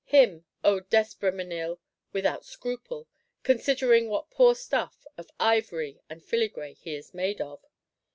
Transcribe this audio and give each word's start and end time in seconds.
Him, 0.05 0.45
O 0.63 0.79
D'Espréménil, 0.79 1.77
without 2.11 2.43
scruple;—considering 2.43 4.09
what 4.09 4.31
poor 4.31 4.55
stuff, 4.55 5.05
of 5.15 5.29
ivory 5.39 6.01
and 6.09 6.23
filigree, 6.23 6.73
he 6.73 6.95
is 6.95 7.13
made 7.13 7.39
of! 7.39 7.63